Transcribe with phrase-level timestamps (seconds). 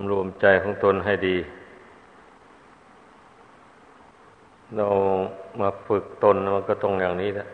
[0.00, 1.36] ำรวมใจของตนให้ดี
[4.76, 4.86] เรา
[5.60, 7.46] มาฝึกตนมันก็ตรงอย่างนี้แหละ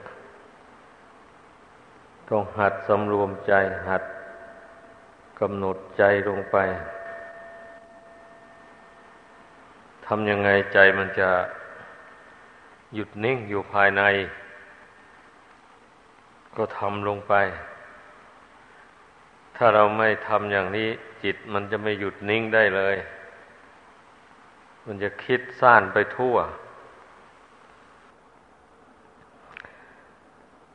[2.28, 3.52] ต้องหัดสำรวมใจ
[3.88, 4.02] หัด
[5.40, 6.56] กำหนดใจลงไป
[10.06, 11.30] ทำยังไงใจมันจะ
[12.94, 14.02] หยุดนิ่งอยู่ภายใน
[16.56, 17.34] ก็ทำลงไป
[19.56, 20.88] ถ้าเราไม่ทำอย่างนี้
[21.26, 22.96] จิตมันจะไม่หยุดนิ่งได้เลย
[24.86, 26.36] มันจะคิดซ่านไปทั่ว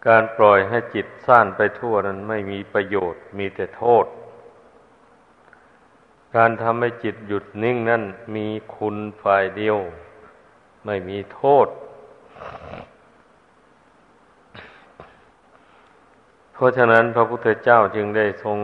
[0.08, 4.06] การปล่อยให้จิตซ่านไปทั่วนั้นไม่มีประโยชน์มีแต่โทษ
[6.36, 8.04] การทำให้จิตหยุดนิ่งนั้น
[8.36, 9.78] มีคุณฝ่ายเดียว
[10.86, 11.68] ไม่มีโทษ
[16.54, 18.60] เพราะฉะนั้นพระพุทธเจ้าจึงได้ทรง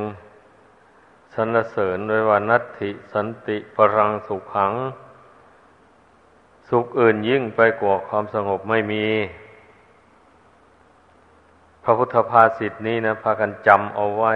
[1.40, 4.74] สรรเสริญไว้ว่านัตถิสันติปรังสุขขัง
[6.70, 9.06] สุขอื่นยิ่งไปกว่าความสงบไม่มี
[11.84, 14.34] พระพุทธภาษิตนี้นะพากันจำเอาไว้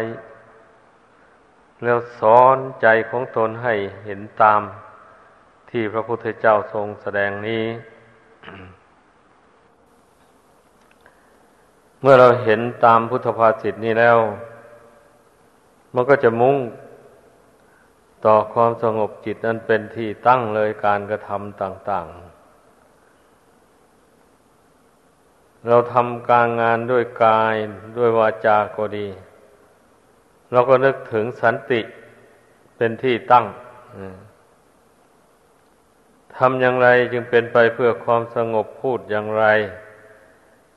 [1.83, 3.73] แล้วสอนใจของตนให้
[4.05, 4.61] เห็นตาม
[5.69, 7.63] ที่พระพุทธเจ้าทรงแสดงนี้
[12.02, 14.17] เมื่อเราเห็นตามพุทธภาษิตนี้แล้ว
[15.93, 16.58] มันก็จะมุ่ง
[18.25, 22.31] ต่อความสงบจิตนั้นเป็นที่ตั้งเลยการกระทำต่าง ๆ
[25.67, 27.55] เราทำการงานด้วยกาย
[27.97, 29.08] ด้วยวาจาก็ดี
[30.52, 31.81] เราก็นึกถึงสันติ
[32.77, 33.45] เป็นที่ตั้ง
[36.36, 39.45] ทำอย่างไรจึงเป็นไปเพื่อความสงบพูดอย่างไร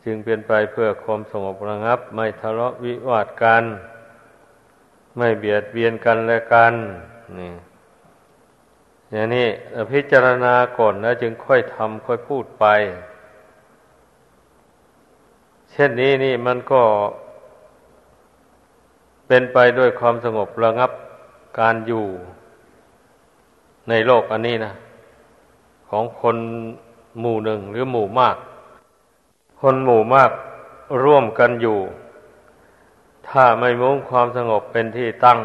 [0.05, 3.65] จึงเป็นไปเพื่อความสงบระงับ ไม่ทะเลาะวิวาทกัน
[5.17, 6.75] ไม่เบียดเบียนกันและกัน
[7.39, 7.53] นี่
[9.11, 9.47] อย่างนี้
[9.93, 12.65] พิจารณาก่อนแล้วจึงค่อยทำค่อยพูดไป
[15.71, 16.83] เช่นนี้นี่มันก็
[19.27, 20.91] เป็นไปด้วยความสงบระงับ
[21.59, 22.07] การอยู่
[23.89, 24.73] ในโลกอันนี้นะ
[25.89, 26.37] ของคน
[27.21, 28.37] หมู่หนึ่งหรือหมู่มาก
[29.61, 30.31] คนหมู่มาก
[31.05, 31.79] ร่วมกันอยู่
[33.29, 35.39] ถ้าไม่มุ่งความสงบเป็นที่ตั้ง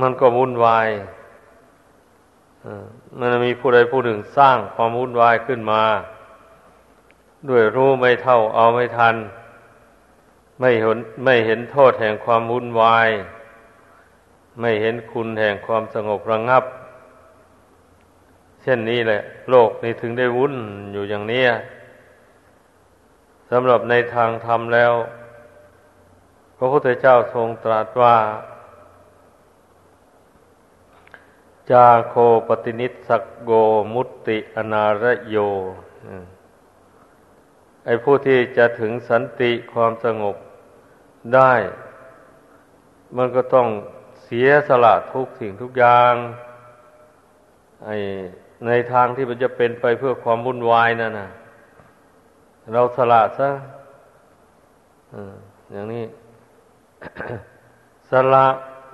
[0.00, 0.88] มันก็วุ่นวาย
[3.18, 5.82] มันมีผู้ใดผู้หนึ่งสร้างความวุ่นวายขึ้นมา
[7.48, 9.16] ด้วยรู้ไม่เท่าเอาไม่ทัน
[10.60, 13.08] ไม่เห็นไม่เห็นโทษแห่งความวุ่นวาย
[14.60, 16.64] ไม่เห็นคุณแห่งความสงบระงับ
[18.62, 20.54] เช่นนี้แหละ โลกนี้ถึงได้วุ่น
[20.92, 21.44] อยู่อย่างนี้
[23.50, 24.92] สำหรับในทางธรรมแล้ว
[26.56, 28.16] พระพุทธเจ้าทรงตรัสว่า
[31.70, 32.14] จาโค
[32.48, 33.50] ปตินิสักโก
[33.94, 35.36] มุตติอนารโย
[37.84, 40.36] ไอผู้ที่จะถึงสันติความสงบ
[41.34, 41.52] ได้
[43.16, 43.68] มันก็ต้อง
[44.24, 46.12] เสียสละทุกสิ่งทุกอย่าง
[47.84, 47.90] ไอ
[48.66, 51.28] ในทางที่มันจะเป็นไปเพื่อความวุ่นวายนั่นนะ
[52.72, 53.50] เราสละซะ
[55.72, 56.04] อย่างนี้
[58.10, 58.46] สละ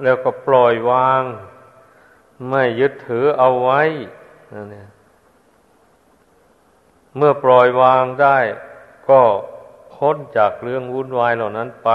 [0.03, 1.23] แล้วก็ปล่อยวาง
[2.49, 3.81] ไม่ยึดถือเอาไว้
[4.53, 4.89] นั่นเนี่ย
[7.17, 8.39] เมื่อปล่อยวางได้
[9.09, 9.21] ก็
[9.95, 11.91] พ้นจากเรื่องวุ่นวายเหล่านั้นไป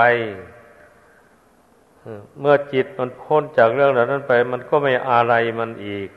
[2.40, 6.10] เมื่อจิตมันพ้นจากเรื่องเหล่านั้นไป มันก็ไม่อะไรมันอีก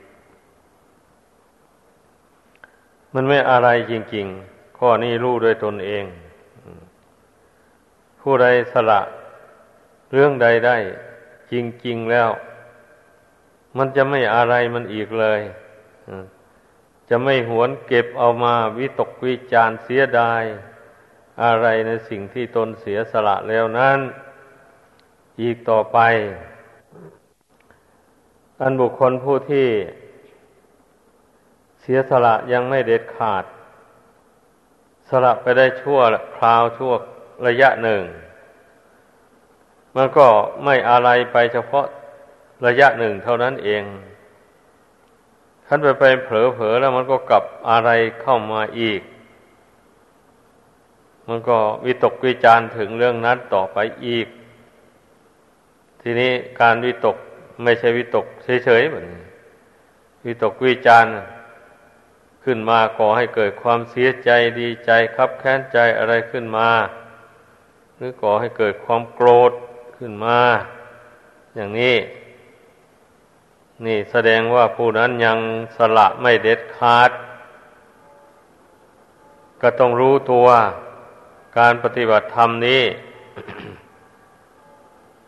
[3.14, 6.04] มันไม่อะไรจริง ๆ ข้อนี้รู้ด้วยตนเอง
[8.20, 9.00] ผู้ใดสละ
[10.12, 10.76] เรื่องใดได้
[11.52, 11.54] จ
[11.86, 12.28] ริง ๆ แล้ว
[13.76, 15.40] มันจะไม่อะไรมันอีกเลย
[17.08, 20.42] จะไม่หวนเก็บเอามาวิตกวิจารเสียดาย
[21.44, 23.98] อะไรในสิ่งที่ตนเสียสละแล้วนั้น
[25.40, 25.98] อีกต่อไป
[28.60, 29.68] อันบุคคลผู้ที่
[31.80, 33.44] เสียสละยังไม่เด็ดขาด
[35.08, 35.98] สละไปได้ชั่ว
[36.36, 36.92] คราวชั่ว
[37.46, 38.02] ระยะหนึ่ง
[39.96, 40.26] มันก็
[40.64, 41.86] ไม่อะไรไปเฉพาะ
[42.66, 43.82] ระยะหนึ่งเท่านั้นเอง
[45.66, 46.28] ท่านไปไปเผ
[46.62, 47.90] ลอๆแล้วมันก็กลับอะไร
[48.22, 49.00] เข้ามาอีก
[51.28, 54.26] มันก็วิตกวิจารถึงเรื่องนั้นต่อไปอีก
[56.00, 57.16] ทีนี้การวิตก
[57.62, 58.26] ไม่ใช่วิตก
[58.64, 59.06] เฉยๆเหมือน
[60.26, 61.06] วิตกวิจาร
[62.44, 64.30] ขึ้นมาก่อให้เกิดความเสียใจ
[64.60, 66.70] ดีใจครับแค้นใจอะไรขึ้นมา
[67.96, 69.52] หรือก่อให้เกิดความโกรธ
[69.96, 70.38] ขึ้นมา
[71.56, 71.96] อย่างนี้
[73.86, 75.38] นี่แสดงว่าผู้นั้นยัง
[75.76, 77.10] สละไม่เด็ดขาด
[79.62, 80.46] ก็ต้องรู้ตัว
[81.58, 82.82] การปฏิบัติธรรมนี้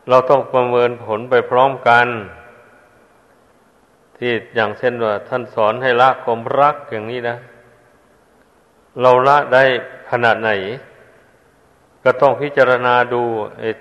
[0.09, 2.07] เราต้องประเมินผลไปพร้อมกัน
[4.17, 7.37] ที่อย่างเช่นว่า ท่านสอนให้ละความรักอย่างนี้นะ
[9.01, 9.63] เราละได้
[10.11, 10.49] ขนาดไหน
[12.03, 13.23] ก็ต้องพิจารณาดู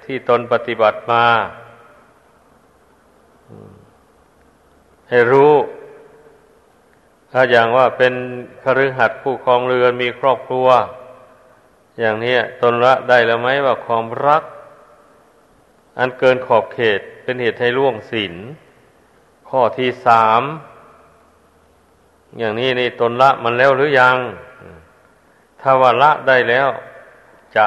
[0.04, 1.24] ที่ตนปฏิบัติมา
[5.10, 5.52] ให้รู้
[7.32, 8.14] ถ้าอย่างว่าเป็น
[8.62, 10.68] คฤหัสถ์ผู้ครองเรือนมีครอบครัว
[11.98, 14.42] อย่างนี้ตนละได้แล้วไหมว่าความรัก
[15.98, 18.34] อันเกินขอบเขตเป็นเหตุให้ล่วงศีล
[19.48, 20.42] ข้อที่สาม
[22.38, 24.16] อย่างนี้นี่ตนละมันแล้วหรือยัง
[25.60, 26.68] ถ้าว่าละได้แล้ว
[27.56, 27.66] จะ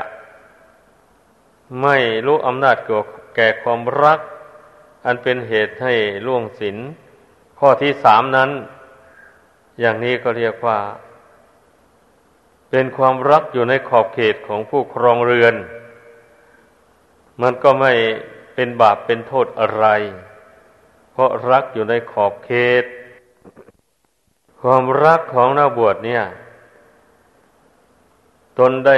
[1.82, 3.04] ไม่รู้อำนาจเกี่ยว
[3.36, 4.20] แก่ความรัก
[5.06, 5.94] อันเป็นเหตุให้
[6.26, 6.78] ล่วงศีล
[7.60, 8.50] ข้อที่สามนั้น
[9.80, 10.80] อย่างนี้ก็เรียกว่า
[12.70, 15.56] เป็นความรักอยู่ในขอบเขตของผู้ครองเรือน
[17.42, 17.94] มันก็ไม่
[18.56, 19.86] เป็นบาปเป็นโทษอะไร
[21.12, 22.52] เพราะรักอยู่ในขอบเข
[22.82, 22.84] ต
[24.62, 26.24] ความรักของนักบวชเนี่ย
[28.60, 28.98] ตนได้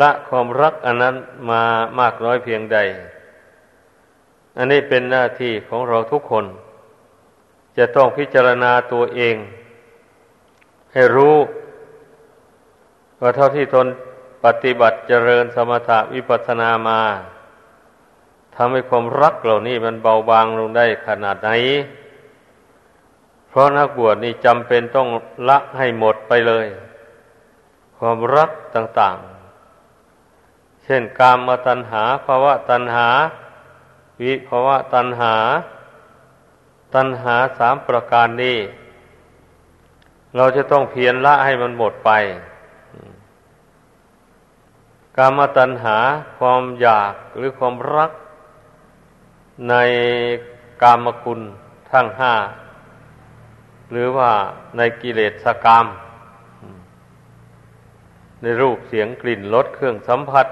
[0.00, 1.16] ละความรักอันนั้น
[1.50, 1.62] มา
[1.98, 2.78] มากน้อยเพียงใด
[4.56, 6.44] อันนี้เป็นหน้าที่ของเราทุกคน
[7.78, 9.36] จะต้องพิจารณาตัวเอง
[10.92, 11.36] ให้รู้
[13.20, 13.86] ว่าเท่าที่ตน
[14.44, 17.00] ปฏิบัติเจริญสมถะวิปัสสนามา
[18.54, 21.50] ทำให้ความรักเหล่านี้มันเบาบางลงได้ขนาดไหน
[23.48, 25.08] เพราะนักบวชนี่จำเป็นต้อง
[25.48, 26.66] ละให้หมดไปเลย
[27.98, 33.08] ความรักต่างๆ เช่นกามตัณหาภาวะตัณหา
[34.20, 35.34] วิภาวะตัณหา
[36.94, 38.58] ตัณหาสามประการนี้
[40.36, 42.10] เราจะต้องเพียรละให้มันหมดไป
[45.16, 45.96] กามตัณหา
[46.38, 48.10] ความอยากหรือความรัก
[49.68, 49.74] ใน
[50.82, 51.40] กามคุณ
[51.90, 52.34] ทั้งห้า
[53.90, 54.30] หรือว่า
[54.76, 55.86] ในกิเลสกรรม
[58.42, 60.46] ในรูปเสียงกลิ่นรสเครื่องสัมผัส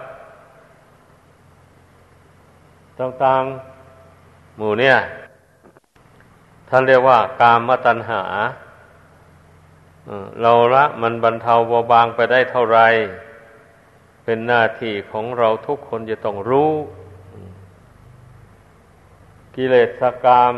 [2.99, 4.97] ต่างๆ หมู่เนี่ย
[6.69, 8.23] ท่านเรียกว่ากามตัณหา
[10.43, 12.81] เราละมันบรรเทาเบาบางไปได้เท่าไร
[14.25, 16.73] เป็นหน้าที่ของเราทุกคนจะต้องรู้
[19.55, 20.55] กิเลสกาม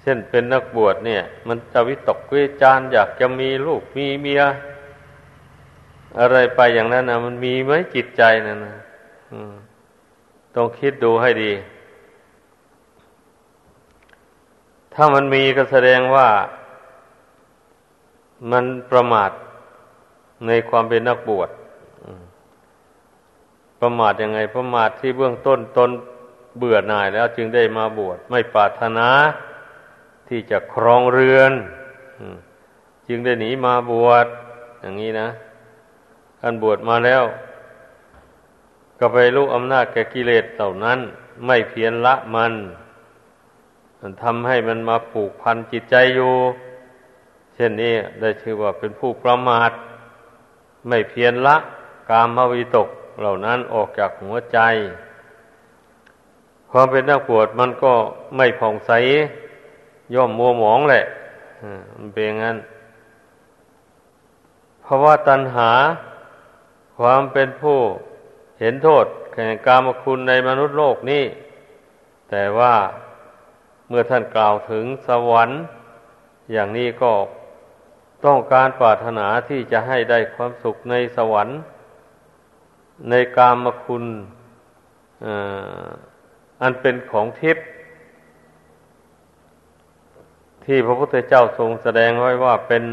[0.00, 4.42] เช่นเป็นนักบวชเนี่ย มันจะวิตกวิจารอยากจะมีลูกมีเมีย
[6.20, 8.76] อะไรไปอย่างนั้นนะมันมีไหมจิตใจนั่นนะ
[10.54, 11.52] ต้องคิดดูให้ดี
[15.00, 16.28] ถ้ามันมีก็แสดงว่า
[18.52, 19.30] มันประมาท
[20.46, 21.50] ในความเป็นนักบวช
[23.80, 25.90] ประมาทยังไง ประมาทที่เบื้องต้นตน
[26.58, 29.08] เบื่อหน่ายแล้วจึงได้มาบวชไม่ปรารถนา
[30.28, 31.52] ที่จะครองเรือน
[33.08, 34.26] จึงได้หนีมาบวช
[34.80, 35.28] อย่างนี้นะ
[36.40, 37.22] ท่านบวชมาแล้ว
[38.98, 40.98] ก็ไปรู้อำนาจแก่กิเลสเหล่านั้น
[41.46, 42.52] ไม่เพียรละมัน
[44.00, 46.32] มันทำให้มันมาผูกพันจิตใจอยู่
[47.54, 49.70] เช่นนี้ได้ชื่อว่าเป็นผู้ประมาท
[50.88, 51.56] ไม่เพียรละ
[52.10, 52.88] กามวิตก
[53.20, 54.58] เหล่านั้นออกจากหัวใจ
[56.70, 57.92] ความเป็นนักบวชมันก็
[58.36, 58.92] ไม่ผ่องใส
[60.14, 61.04] ย่อมมัวหมองแหละ
[61.96, 62.58] มันเป็นงั้น
[64.82, 65.70] เพราะว่าตัณหา
[66.98, 67.78] ความเป็นผู้
[68.60, 71.24] เห็นโทษแห่งกามคุณในมนุษย์โลกนี้
[72.30, 72.74] แต่ว่า
[73.88, 75.60] เมื่อท่านกล่าวถึงสวรรค์
[76.52, 77.12] อย่างนี้ก็
[78.26, 81.58] ต้องการปรารถนาที่จะให้ได้ความสุขในสวรรค์
[83.10, 84.04] ในกามคุณ
[86.62, 87.66] อันเป็นของทิพย์
[90.64, 92.84] ที่พระพุทธเจ้าทรงแสดงไว้ว่าเป็น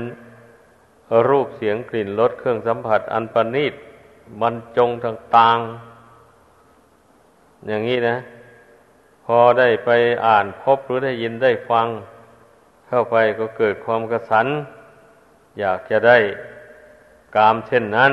[1.29, 3.73] รูปเสียงกลิ่นรสเครื่องสัมผัส อันประณีต
[4.41, 8.17] บรรจงต่างๆอย่างนี้นะ
[9.25, 9.89] พอได้ไป
[10.25, 11.87] อ่านพบหรือได้ยินได้ฟัง
[12.87, 14.47] เข้าไปก็เกิดความกระสัน
[15.59, 16.17] อยากจะได้
[17.35, 18.11] กามเช่นนั้น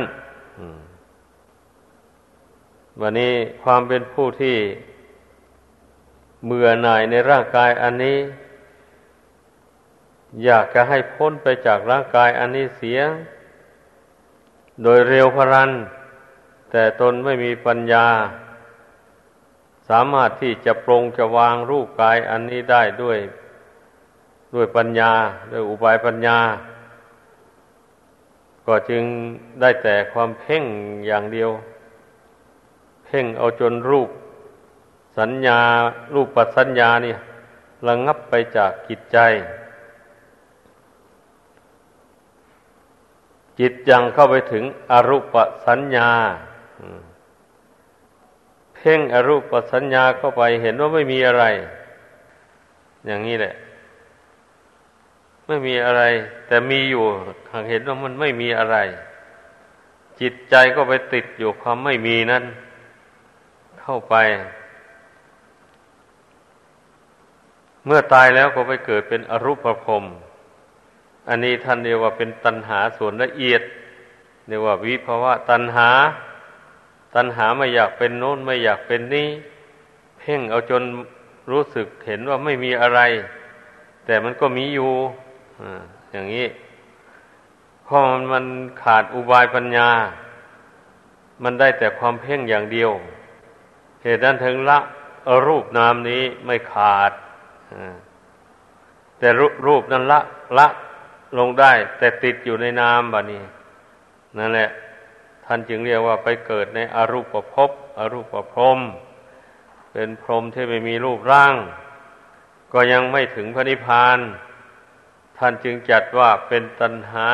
[3.00, 4.57] วันนี้ความเป็นผู้ที่
[6.47, 8.19] เมื่อหน่ายในร่างกายอันนี้
[10.45, 13.00] อยากจะให้พ้นไปจากร่างกายอันนี้เสีย
[14.83, 15.71] โดยเร็วพรัน
[16.71, 18.07] แต่ตนไม่มีปัญญา
[19.88, 23.18] สามารถที่จะปรงจะวางรูปกายอันนี้ได้ด้วย
[24.54, 25.12] ด้วยปัญญา
[25.52, 26.38] ด้วยอุบายปัญญา
[28.66, 29.04] ก็จึง
[29.60, 30.64] ได้แต่ความเพ่ง
[31.06, 31.50] อย่างเดียว
[33.04, 34.10] เพ่งเอาจนรูป
[35.18, 35.60] สัญญา
[36.14, 37.14] รูปปัสัญญานี่
[37.88, 39.18] ระงับไปจากจิตใจ
[43.58, 45.36] จิตยังเข้าไปถึงอรูป
[45.66, 46.10] สัญญา
[48.82, 51.44] พ่งอรูปสัญญาเข้าไปเห็นว่าไม่มีอะไร
[53.06, 53.54] อย่างนี้แหละ
[55.46, 56.02] ไม่มีอะไร
[56.46, 57.04] แต่มีอยู่
[57.52, 58.76] หากเห็นว่ามันไม่มีอะไร
[60.20, 62.44] จิตใจก็ไปติดอยู่ความไม่มีนั้น
[63.80, 64.14] เข้าไป
[67.86, 70.04] เมื่อตายแล้วก็ไปเกิดเป็นอรูปภพ
[71.28, 73.62] อันนี้ท่านเรียกว่าเป็นตัณหาส่วนละเอียด
[74.48, 75.88] เรียกว่าวิภาวะตัณหา
[77.14, 79.28] ตัณหาไม่อยากเป็นโน้นไม่อยากเป็นนี้
[80.19, 80.83] เพ่งเอาจน
[81.50, 83.00] รู้สึกเห็นว่าไม่มีอะไร
[84.07, 84.92] แต่มันก็มีอยู่
[86.12, 86.47] อย่างนี้
[87.85, 88.45] เพราะมันมัน
[88.83, 89.88] ขาดอุบายปัญญา
[91.42, 92.90] มันได้แต่ความเพ่งอย่างเดียว
[94.02, 94.78] เหตุนั้นถึงละ
[95.47, 97.12] รูปนามนี้ไม่ขาด
[99.19, 99.28] แต่
[99.66, 100.21] รูปนั้นละ
[100.59, 100.66] ละ
[101.38, 103.42] ลงได้ แต่ติดอยู่ในนามบานี้
[104.38, 104.69] นั่นแหละ
[105.44, 108.78] ท่านจึงเรียกว่าไปเกิดในอรูปภพอรูปพรม
[109.92, 111.54] เป็นพรหมที่ไม่มีรูปร่าง
[112.72, 114.18] ก็ยังไม่ถึงพระนิพพาน
[115.38, 117.28] ท่านจึงจัดว่าเป็นตัณหา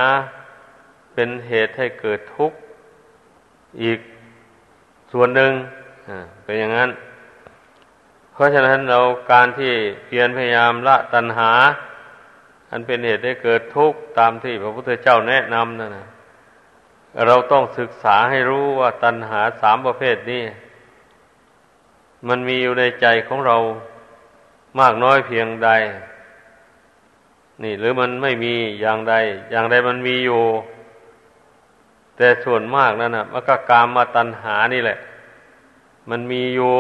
[1.12, 2.58] เป็นเหตุให้เกิดทุกข์
[3.82, 3.98] อีก
[5.12, 5.52] ส่วนหนึ่ง
[6.44, 6.90] เป็นอย่างนั้น
[8.32, 9.00] เพราะฉะนั้นเรา
[9.32, 9.72] การที่
[10.04, 11.52] เพียรพยายามละตัณหา
[12.70, 16.06] อันเป็นเหตุให้เกิดทุกข์ตามที่พระพุทธเจ้าแนะนำนั่นนะ
[17.26, 20.44] เราต้องศึกษาให้รู้ว่าตัณหาสามประเภทนี้
[22.28, 23.56] มันมีอยู่ในใจของเรา
[24.78, 25.70] มากน้อยเพียงใด
[27.62, 29.14] นี่ หรือมันไม่มีอย่างใด
[29.50, 30.42] อย่างใดมันมีอยู่
[32.16, 34.98] แต่ส่วนมากนั่นนะมันก็กามมาตัณหานี่แหละ
[36.10, 36.74] มันมีอยู่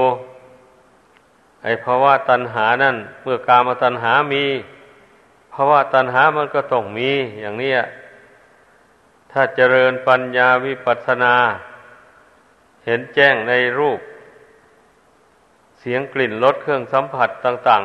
[1.62, 4.44] ไอ้ภาวะตัณหานั่น เมื่อกามาตัณหามี
[5.52, 7.72] ภาวะตัณหามันก็ต้องมีอย่างนี้
[9.32, 11.34] ถ้าเจริญปัญญาวิปัสสนา
[12.84, 14.00] เห็นแจ้งในรูป
[15.78, 17.84] เสียงกลิ่นรสเครื่องสัมผัสต่าง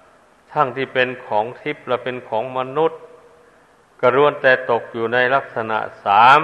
[0.00, 3.00] ๆ ทั้งที่เป็นของทิพย์และเป็นของมนุษย์
[4.02, 6.40] กระรวนแต่ตกอยู่ในลักษณะสาม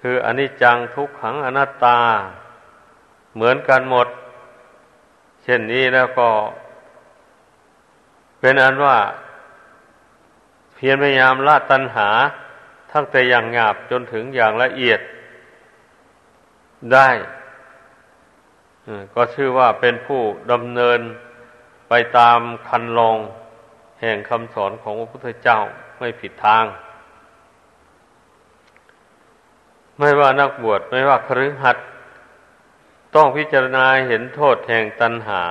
[0.00, 1.98] คืออนิจจังทุกขังอนัตตา
[3.34, 4.08] เหมือนกันหมด
[5.42, 6.28] เช่นนี้แล้วก็
[8.40, 8.98] เป็นอันว่า
[10.74, 12.08] เพียรพยายามละตัณหา
[12.92, 15.00] ทั้งแต่อย่างหยาบจนถึงอย่างละเอียด
[16.92, 17.08] ได้
[19.14, 20.22] ก็ชื่อว่าเป็นผู้
[20.52, 21.00] ดำเนิน
[21.88, 23.18] ไปตามคันลอง
[24.00, 25.58] แห่งคำสอนของพระพุทธเจ้า
[25.98, 26.64] ไม่ผิดทาง
[29.98, 31.76] ไม่ว่านักบวชไม่ว่าครือหัด
[33.14, 35.42] ต้องพิจารณาเห็นโทษแห่งตัณหา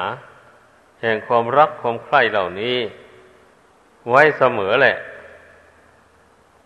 [1.01, 2.77] แห่งความรักความใคร่เหล่านี้
[4.09, 4.97] ไว้เสมอแหละ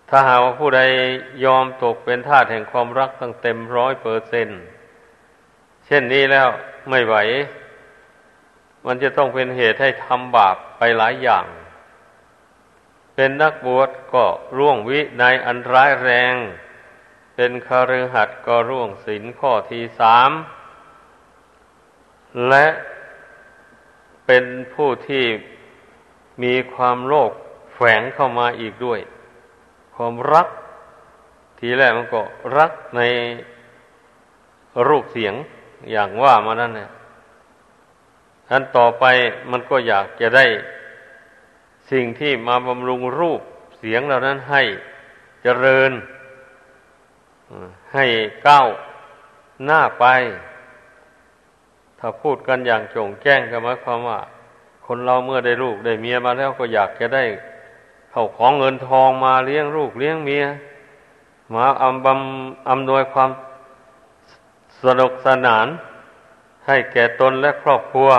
[0.10, 0.82] ถ้าหากว่าผู้ใด
[1.46, 4.50] ยอมตกเป็นทาสแห่งความรักตั้งเต็มร้อยเปอร์เซน
[5.86, 6.48] เช่นนี้แล้ว
[6.90, 7.16] ไม่ไหว
[8.86, 11.46] มันจะต้องเป็นเหตุให้ทำบาปไปหลายอย่าง
[13.16, 14.26] เป็นนักบวชก็
[14.58, 16.36] ร่วงวิในอันร้ายแรง
[17.36, 20.32] เป็นคารือหัดก็ร่วงศีลข้อที่สาม
[22.50, 22.68] และ
[24.26, 25.26] เป็นผู้ที่
[26.44, 27.32] มีความโลภ
[27.74, 29.00] แฝงเข้ามาอีกด้วย
[29.96, 30.48] ความรัก
[31.60, 32.22] ทีแรกมันก็
[32.58, 33.02] รักใน
[34.88, 35.34] รูปเสียง
[35.92, 36.90] อย่างว่ามานั่นเนี่ย
[38.52, 39.06] อันต่อไป
[39.52, 40.46] มันก็อยากจะได้
[41.92, 43.42] สิ่งที่มาบำรุงรูป
[43.78, 44.64] เสียงเหล่านั้นให้
[45.44, 45.92] เจริญ
[47.94, 48.06] ให้
[48.48, 48.68] ก้าว
[49.66, 50.06] หน้าไป
[52.00, 54.20] ถ้าพูดกันอย่างโจ่งแจ้งก็หมายความว่า
[54.86, 57.24] คนเราเมื่อได้ลูกได้เมียมาแล้วก็อยากจะได้
[58.18, 60.46] เข้าของเงินทองมาเลี้ยงลูกเลี้ยงเมีย
[61.54, 63.30] มาอำบำอำนวยความ
[64.84, 65.68] สนุกสนาน
[66.68, 68.10] ให้แก่ตนและครอบครัว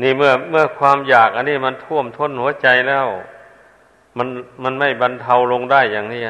[0.00, 3.06] นี่เมื่อเมื่อความอยากอันนี้มันท่วมท้นหัวใจแล้ว
[4.16, 4.28] มัน
[4.62, 6.22] มันไม่บรรเทาลงได้อย่างนี้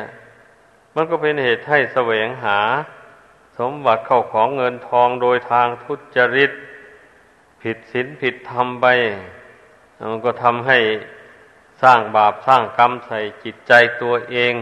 [0.95, 2.59] มันก็เป็นเหตุให้แสวงหา
[3.59, 6.51] สมบัติเข้าของเงินทองโดยทางทุจริต
[7.63, 8.89] ผิดศีลผิดธรรมไป
[10.11, 10.79] มันก็ทำให้
[11.83, 14.55] สร้างบาปสร้างกรรมใส่จิตใจตัวเอง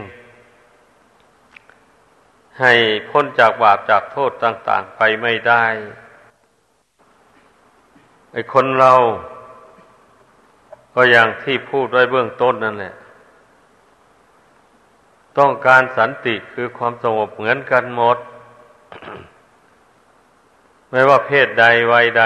[2.60, 2.72] ให้
[3.08, 5.64] พ้นจากบาปจากโทษต่าง ๆ ไปไม่ได้
[8.32, 8.92] ไอ้คนเรา
[10.94, 12.94] ก็อย่างที่พูดไว้เบื้องต้นนั่นแหละ
[15.38, 18.18] ต้องการสันติคือความสงบเหมือนกันหมด
[20.90, 22.24] ไม่ว่าเพศใดวัยใด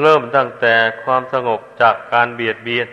[0.00, 2.88] เริ่มตั้งแต่ความสงบจากการเบียดเบียน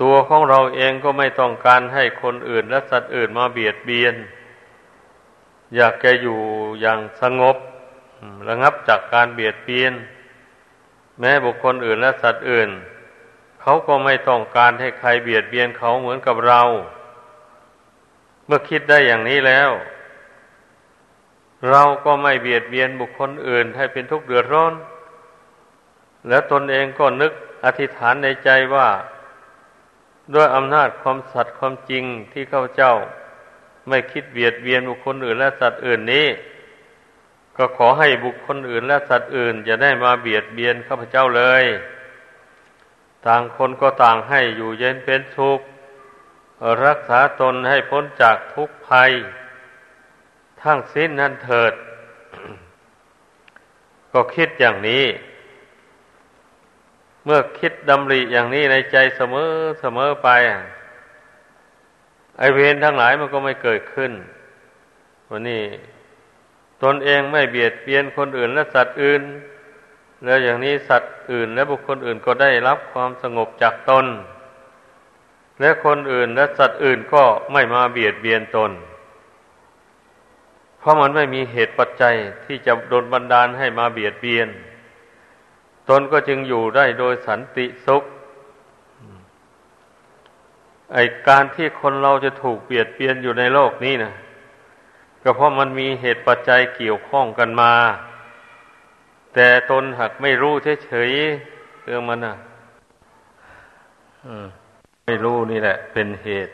[0.00, 4.14] ตัวของเราเองก็ไม่ต้องการให้คนอื่นและสัตว์อื่นมาเบียดเบียน
[5.76, 6.40] อยากจะอยู่
[6.80, 7.56] อย่างสงบ
[8.48, 9.92] ระงับจากการเบียดเบียน
[11.20, 12.70] แม้บุคคลอื่นและสัตว์อื่น
[13.60, 16.62] เขาก็ไม่ต้องการให้ใครเบียดเบียนเขาเหมือนกับเรา
[18.46, 19.70] เมื่อคิดได้อย่างนี้แล้ว
[21.70, 24.74] เราก็ไม่เบียดเบียนบุคคลอื่น ให้เป็นทุกข์เดือดร้อน
[26.28, 27.32] แล้วตนเองก็นึก
[27.64, 28.88] อธิษฐานในใจว่า
[30.34, 32.94] ด้วยอำนาจความสัตย์ความจริงที่ข้าเจ้า
[33.88, 36.26] ไม่คิดเบียดเบียนบุคคลอื่นและสัตว์อื่นนี้
[37.56, 41.64] ก็ขอให้บุคคลอื่นและสัตว์อื่นจะได้มาเบียดเบียนข้าพเจ้าเลย
[43.26, 45.60] ต่างคนก็ต่างให้อยู่เย็นเป็นสุข
[46.84, 49.10] รักษาตนให้พ้นจากทุกภัย
[50.62, 51.72] ทั้งสิ้นนั่นเถิด
[54.12, 55.04] ก็คิดอย่างนี้
[57.24, 59.50] เมื่อคิดดำริอย่างนี้ในใจเสมอ
[59.80, 60.28] เสมอไป
[62.38, 64.12] ไอเวรทั้งหลายมันก็ไม่เกิดขึ้น
[65.30, 65.62] วันนี้
[66.82, 69.22] ตนเองไม่เบียดเบียนคนอื่นและสัตว์อื่น
[70.24, 74.06] แล้วอย่างนี้สัตว์อื่น และบุคคลอื่นก็ได้รับความสงบจากตน
[75.60, 77.22] และคนอื่นและสัตว์อื่นก็
[77.52, 78.70] ไม่มาเบียดเบียนตน
[80.78, 84.48] เพราะมันไม่มีเหตุปัจจัยที่จะโดนบันดาลให้มาเบียดเบียน
[85.88, 88.04] ตนก็จึงอยู่ได้โดยสันติสุข
[90.92, 94.12] ไอการที่คนเราจะถูกเบียดเบียนอยู่ในโลกนี้นะ
[95.22, 97.72] ก็เพราะมันมีเหตุปัจจัยเกี่ยวข้องกันมา
[99.34, 102.36] แต่ตนหักไม่รู้เฉยๆเรื่องมันอะ
[105.04, 106.52] ไม่รู้นี่แหละ เป็นเหตุ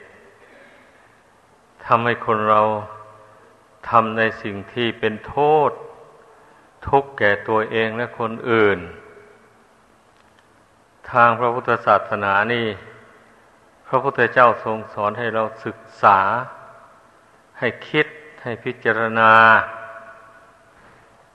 [1.85, 2.61] ทำให้คนเรา
[3.89, 5.37] ทำในสิ่งที่เป็นโท
[5.69, 5.71] ษ
[6.87, 8.79] ทุกแก่ตัวเองและคนอื่น
[11.11, 12.69] ทางพระพุทธศาสนานี่
[13.87, 16.19] พระพุทธเจ้าทรงสอนให้เราศึกษา
[17.59, 18.07] ให้คิด
[18.43, 19.33] ให้พิจารณา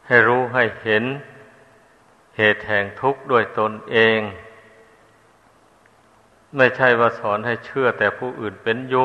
[0.07, 1.03] ให้รู้ให้เห็น
[2.37, 4.19] เหตุแห่งทุกข์ด้วยตนเอง
[6.57, 8.95] ไม่ใช่ว่าสอนให้เชื่อแต่ผู้อื่นเป็นโย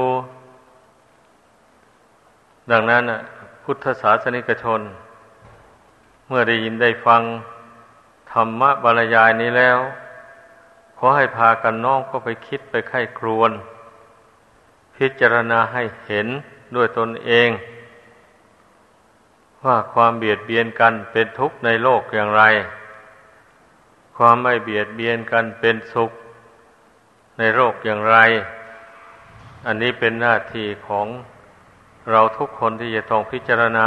[2.70, 3.02] ดังนั้น
[3.68, 4.80] พุทธศาสนิกชน
[6.28, 7.22] เมื่อได้ยินได้ฟัง
[8.32, 9.78] ธรรมะบรรยายนี้แล้ว
[10.98, 13.50] ขอให้พากันน้องก็ไปคิดไปไข้ครวน
[14.96, 16.26] พิจารณาให้เห็น
[16.74, 17.48] ด้วยตนเอง
[19.64, 22.42] ว่าความเบียดเบียนกันเป็นทุกข์ในโลกอย่างไร
[24.16, 26.10] ความไม่เบียดเบียนกันเป็นสุข
[27.38, 28.16] ในโลกอย่างไร
[29.66, 31.08] อันนี้เป็นหน้าที่ของ
[32.10, 33.86] เราทุกคนที่จะต้องพิจารณา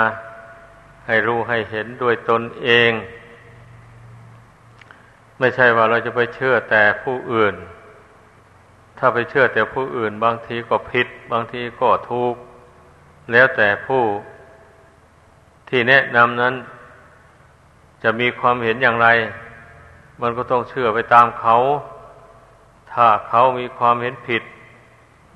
[1.08, 2.92] ให้รู้ให้เห็นด้วยตนเอง
[5.40, 7.56] ไม่ใช่ว่าเราจะไปเชื่อแต่ผู้อื่น
[8.98, 12.36] ถ้าไปเชื่อแต่ผู้อื่น บางทีก็ผิด บางทีก็ถูก
[13.32, 14.04] แล้วแต่ผู้
[15.70, 16.54] ที่แนะนำนั้น
[18.04, 19.08] จะมีความเห็นอย่างไร
[20.22, 21.56] มันก็ต้องเชื่อไปตามเขา
[22.92, 24.44] ถ้าเขามีความเห็นผิด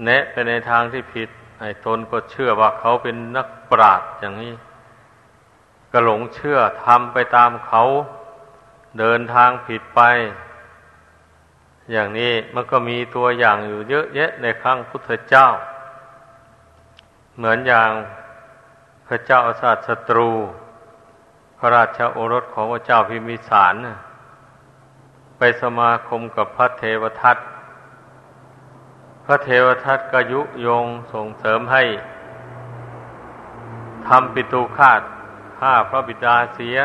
[0.06, 1.30] แนะไปในทางที่ผิด
[1.62, 4.54] ไอ้ตนก็เชื่อว่าเขาเป็นนักปราชญ์อย่างนี้
[5.92, 7.84] ก็หลงเชื่อทำไปตามเขา
[9.00, 10.02] เดินทางผิดไป
[11.92, 15.48] อย่างนี้มันก็มีตัวอย่างอยู่เยอะแยะในครั้งพุทธเจ้า
[17.36, 17.90] เหมือนอย่าง
[19.08, 20.30] พระเจ้าอาสาศัตรู
[21.58, 23.76] พระราชโอรสของพระเจ้าพิมิสาร
[25.38, 27.38] ไปสมาคมกับพระเทวทัต
[29.26, 31.84] พระเทวทัตก็ยุยงส่งเสริมให้
[34.08, 35.02] ทำปิตูคาต
[35.60, 36.78] ฆ่าพระบิดาเสีย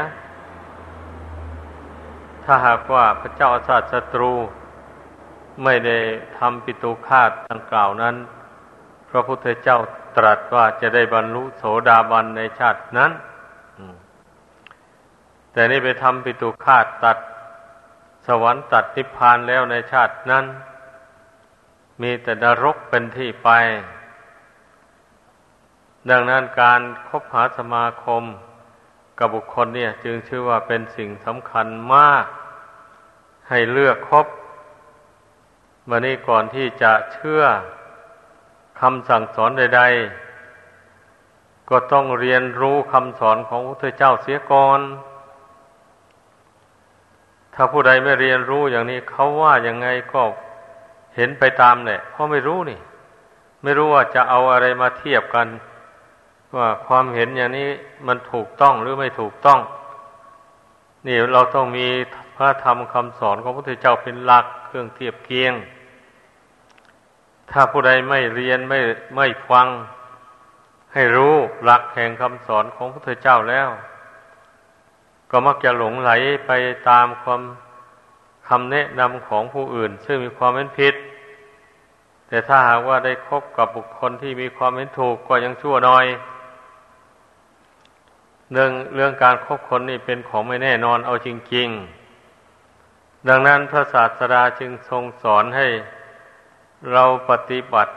[2.44, 4.33] ถ้าหากว่าพระเจ้าอาสาศัตรู
[5.64, 5.99] ไม่ได้
[6.38, 8.16] ทำปิตูคาตดังกล่าวนั้น
[9.11, 9.79] พระพุทธเจ้า
[10.16, 13.11] ตรัสว่าจะได้บรรลุโสดาบันในชาตินั้น
[15.53, 17.18] แต่นี่ไปทำปิตุคาตตัด
[18.27, 20.44] สวรรค์ตัดนิพพานแล้วในชาตินั้น
[22.02, 23.48] มีแต่นรกเป็นที่ไป
[26.11, 28.22] ดังนั้นการคบหาสมาคม
[29.18, 32.24] กับบุคคลเนี่ย จึงชื่อว่าเป็นสิ่งสำคัญมาก
[33.48, 34.26] ให้เลือกคบ
[35.88, 37.42] มานี่ก่อนที่จะเชื่อ
[38.80, 39.82] คำสั่งสอนใด
[40.56, 44.80] ๆ ก็ต้องเรียนรู้คำสอนของพระพุทธเจ้าเสียก่อน
[47.54, 50.22] ถถ้าผู้ใดไม่เรียนรู้อย่างนี้เขาว่ายังไงก็
[51.16, 52.81] เห็นไปตามแหละเพราะไม่รู้นี่
[53.62, 55.48] ไม่รู้ว่าจะเอาอะไรมาเทียบกัน
[56.57, 57.68] ว่าความเห็นอย่างนี้
[58.07, 59.61] มันถูกต้องหรือไม่ถูกต้อง
[61.07, 61.87] นี่เราต้องมี
[62.37, 65.52] พระธรรมคำสอนของพระพุทธเจ้าเป็นหลักเครื่องเทียบเคียง
[67.50, 68.79] ถ้าผู้ใดไม่เรียนไม่
[69.16, 69.66] ไม่ฟัง
[70.94, 73.68] ให้รู้หลักแห่งคำสอนของพระพุทธเจ้าแล้ว
[75.31, 76.11] ก็มักจะหลงไหล
[76.46, 76.50] ไป
[76.88, 77.42] ตามความ
[78.48, 80.94] คำแนะนำของผู้อื่น ซึ่งมีความเป็นผิด
[82.29, 86.07] แต่ถ้าหากว่าได้คบกับบุคคลที่มีความเป็นถูกก็ยังชั่วน้อย
[88.53, 91.69] เรื่องเรื่องการคบคนนี่เป็นของไม่แน่นอนเอาจริง
[92.49, 95.69] ๆ ดังนั้นพระศาสดาจึงทรงสอนให้
[96.93, 97.93] เราปฏิบัติ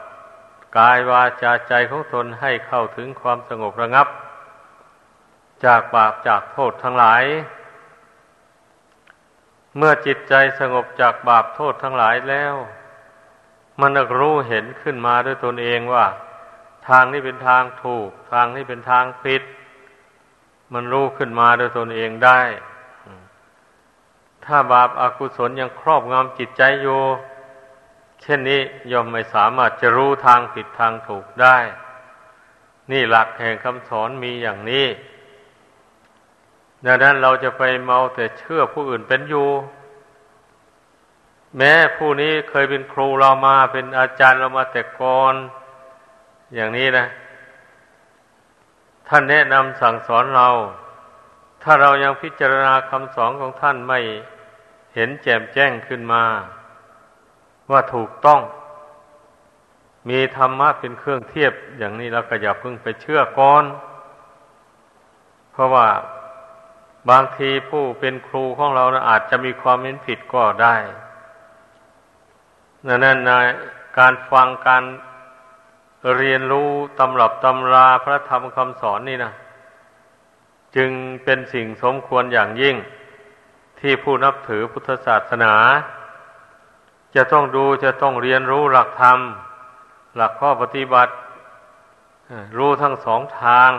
[0.78, 4.08] กายวาจาใจของตนให้เข้าถึงความสงบระงับ
[5.64, 7.22] จากบาปจากโทษทั้งหลาย
[9.76, 12.54] เมื่อจิตใจสงบจากบาปโทษทั้งหลายแล้ว
[13.80, 16.06] มันรู้เห็นขึ้นมาด้วยตนเองว่า
[16.88, 19.42] ทางนี้เป็นทางถูก ทางนี้เป็นทางผิด
[20.72, 22.40] มันรู้ขึ้นมาด้วยตนเองได้
[24.44, 27.00] ถ้าบาปอากุศลยังครอบงำจิตใจอยู่
[28.22, 28.60] เช่นนี้
[28.92, 31.56] ย่อมไม่สามารถจะรู้ทางผิดทางถูกได้
[32.90, 34.86] นี่หลักแห่งคำสอนมีอย่างนี้
[36.84, 39.48] ดังนั้นเราจะไปเมาแต่เชื่อผู้อื่นเป็นอยู่
[41.56, 45.34] แม้ผู้นี้เคยเป็นครูเรามาเป็นอาจารย์เรามาแต่ก่อน
[46.54, 47.06] อย่างนี้นะ
[49.08, 50.48] ท่านแนะนำสั่งสอนเรา
[51.62, 54.00] ถ้าเรายังพิจารณาคำสอนของท่านไม่
[54.94, 56.24] เห็นแจ่มแจ้งขึ้นมา
[57.70, 58.40] ว่าถูกต้อง
[60.08, 63.64] มีธรรมะเป็นเครื่องเทียบ อย่างนี้เราก็อย่าเพิ่งไปเชื่อก่อน
[65.52, 65.86] เพราะว่า
[67.10, 70.76] บางทีผู้เป็นครูของเรานะอาจจะมีความเห็นผิดก็ได้
[72.86, 73.38] นั่นนะ
[73.98, 74.84] การฟังการ
[76.16, 79.32] เรียนรู้ตำรับตำราพระธรรมคำสอนนี่นะ
[80.76, 80.90] จึง
[81.24, 82.76] เป็นสิ่งสมควรอย่างยิ่ง
[83.80, 85.54] ที่ผู้นับถือพุทธศาสนา
[87.14, 89.18] จะต้องดูจะต้องเรียนรู้หลักธรรม
[90.16, 91.12] หลักข้อปฏิบัติ
[92.58, 93.70] รู้ทั้งสองทาง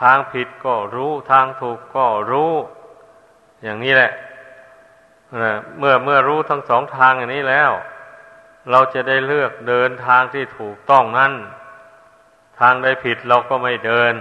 [0.00, 2.52] ทางผิดก็รู้ทางถูกก็รู้
[3.62, 4.12] อย่างนี้แหละ
[5.78, 7.70] เมื่อเมื่อรู้ทั้งสองทางอย่างนี้แล้ว
[8.70, 11.32] เราจะได้เลือกเดินทางที่ถูกต้องนั้น
[12.58, 14.14] ทางใดผิดเราก็ไม่เดิน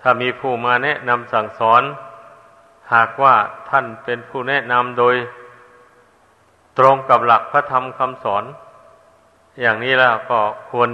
[0.00, 1.82] ถ้ามีผู้มาแนะนำสั่งสอน
[2.94, 3.34] หากว่า
[3.68, 5.16] ท่านเป็นผู้แนะนำโดย
[6.78, 8.44] ตรงกับหลักพระธรรมคำสอน
[9.60, 10.90] อย่างนี้แล้วก็ควร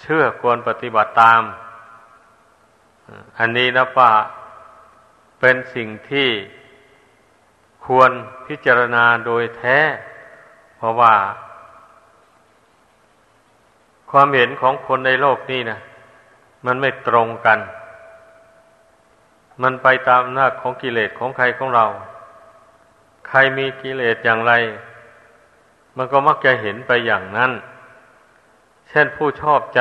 [0.00, 1.42] เชื่อควรปฏิบัติตาม
[3.38, 4.12] อันนี้นะป่า
[5.40, 6.28] เป็นสิ่งที่
[7.86, 8.10] ควร
[8.46, 9.78] พิจารณาโดยแท้
[10.76, 11.14] เพราะว่า
[14.10, 15.78] ความเห็นของคนในโลกนี้นะ
[16.66, 17.58] มันไม่ตรงกัน
[19.62, 21.84] มันไปตามหน้าของกิเลสของใครของเรา
[23.28, 24.52] ใครมีกิเลสอย่างไร
[25.96, 27.52] มันก็มักจะเห็นไปอย่างนั้น
[28.88, 29.80] เช่นผู้ชอบใจ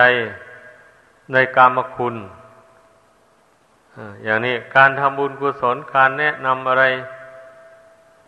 [1.34, 2.16] ในกามคุณ
[4.24, 6.84] อย่างนี้การทำบุญกุศลการแนะนำอะไร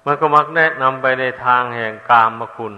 [0.10, 2.74] มันก็มักแนะนำไปในทางแห่งกามมคุณ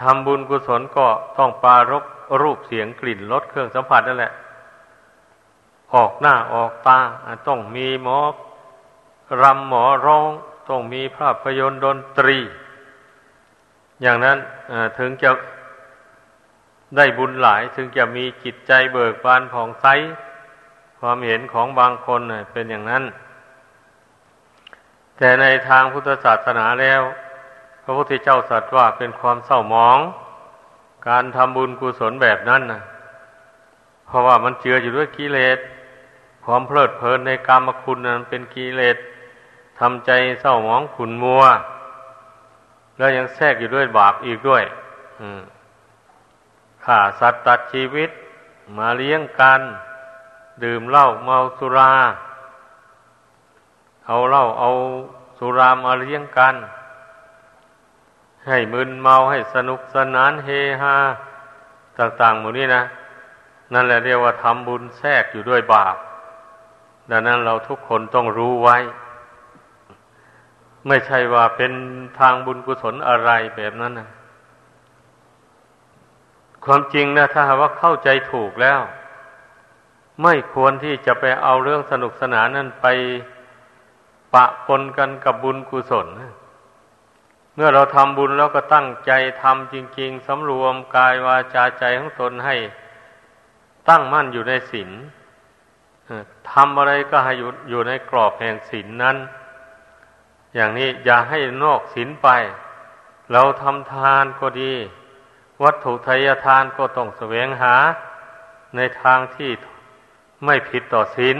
[0.00, 1.06] ทำบุญกุศลก็
[1.38, 2.04] ต้องปารบ
[2.40, 4.32] รูปเสียงกลิ่นรสเครื่องสัมผัสนั่นแหละ
[5.94, 6.98] ออกหน้าออกตา
[7.48, 8.18] ต้องมีหมอ
[9.42, 10.30] รำหมอร้อง
[10.68, 12.38] ต้องมีภาพยนตร์ดนตรี
[14.02, 14.38] อย่างนั้น
[14.98, 15.30] ถึงจะ
[16.96, 19.86] ได้บุญหลาย ถึงจะมีจิตใจเบิกบานผ่องใส
[21.00, 22.20] ความเห็นของบางคน
[22.52, 23.04] เป็นอย่างนั้น
[25.18, 27.02] แต่ในทางพุทธศาสนาแล้ว
[27.82, 29.98] พระพุทธเจ้าสัตว์ว่าเป็นความเศร้าหมอง
[31.08, 32.82] การทำบุญกุศลแบบนั้นนะ
[34.06, 35.58] เพราะว่ามันเจืออยู่ด้วยกิเลส
[36.44, 38.96] ความเพลิดเพลินในกรรมคุณนั้นเป็นกิเลส
[39.78, 41.42] ทำใจเศร้าหมองขุนมัว
[42.96, 44.64] แล้วยังแทรกอยู่ด้วยบาปอีกด้วย
[46.84, 48.10] ฆ่าสัตว์ตัดชีวิต
[48.78, 49.60] มาเลี้ยงกัน
[50.64, 51.92] ดื่มเหล้าเมาสุรา
[54.06, 54.70] เอาเหล้าเอา
[55.38, 56.54] สุรามาเลี้ยงกัน
[58.46, 60.48] ให้มึนเมาให้สนุกสนานเฮ
[60.82, 60.94] ฮา
[61.98, 62.82] ต่างๆหมดนี้นะ
[63.72, 65.96] นั่นแหละเรียกว่าทำบุญแทรกอยู่ด้วยบาป
[67.10, 68.76] ดังนั้นเราทุกคนต้องรู้ไว้
[70.86, 71.72] ไม่ใช่ว่าเป็น
[72.18, 74.08] ทางบุญกุศลอะไรแบบนั้นนะ
[76.64, 78.80] ความจริงนะถ้าว่าเข้าใจถูกแล้ว
[80.22, 82.86] ไม่ควรที่จะไปเอาเรื่องสนุกสนานนั้นไป
[84.34, 86.08] ปะปนกันกับบุญกุศล
[87.54, 92.56] เมื่อเราทำบุญแล้วก็ตั้งใจทำจริง ๆสำรวมกายวาจาใจของตนให้
[93.88, 94.90] ตั้งมั่นอยู่ในศีล
[96.50, 99.16] ทำอะไรก็ให้อยู่อยู่ในกรอบแห่งศีลนนั้น
[100.54, 102.28] อย่างนี้อย่าให้นอกศีลไป
[103.32, 104.72] เราทำทานก็ดี
[105.62, 107.74] วัตถุทายทานก็ต้องแสวงหา
[108.76, 109.50] ในทางที่
[110.44, 111.38] ไม่ผิดต่อศีล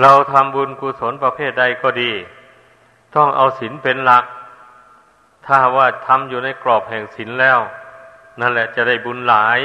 [0.00, 2.12] เราทำบุญกุศลประเภทใดก็ดี
[3.14, 4.24] ต้องเอาศีลเป็นหลัก
[5.46, 7.58] ถ้าว่าทำอยู่ในกรอบแห่งศีลแล้ว
[8.40, 9.60] นั่นแหละจะได้บุญหลาย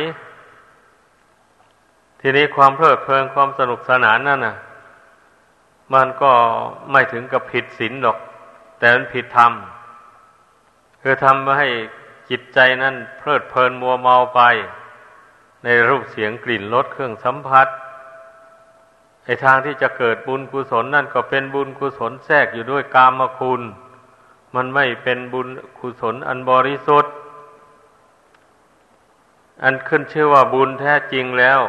[2.19, 4.55] ทีนี้ความเพลิดเพลินความสนุกสนานนั่นน่ะ
[5.93, 6.31] มันก็
[6.91, 8.17] ไม่ถึงกับผิดศีลหรอก
[8.79, 9.51] แต่มันผิดธรรม
[11.01, 11.67] คือทำให้
[12.29, 14.41] จิตใจนั้นเพลิดเพลินมัวเมาไป
[15.63, 17.67] ในรูปเสียงกลิ่นรสเครื่องสัมผัส
[19.25, 23.61] ไอทางที่จะเกิดบุญกุศลนั่นก็เป็นบุญกุศลแทรกอยู่ด้วยกามคุณ
[24.55, 25.47] มันไม่เป็นบุญ
[25.79, 27.13] กุศลอันบริสุทธิ์
[29.63, 31.61] อันขึ้นชื่อว่าบุญแท้จริงแล้ว